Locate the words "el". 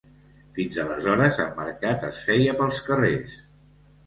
1.43-1.51